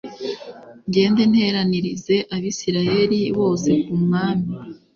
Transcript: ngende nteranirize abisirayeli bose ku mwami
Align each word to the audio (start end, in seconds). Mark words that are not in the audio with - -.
ngende 0.87 1.21
nteranirize 1.31 2.15
abisirayeli 2.35 3.19
bose 3.39 3.69
ku 3.83 3.93
mwami 4.03 4.47